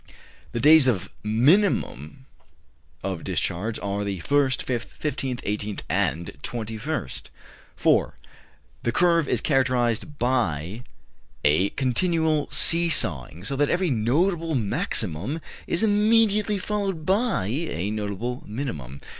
[0.05, 0.15] 3.
[0.53, 2.25] The days of minimum
[3.03, 7.29] of discharge are the 1st, 5th, 15th, 18th, and 21st.
[7.75, 8.17] 4.
[8.81, 10.81] The curve is characterized by
[11.45, 18.43] a continual see sawing; so that every notable maximum is immediately followed by a notable
[18.47, 19.01] minimum.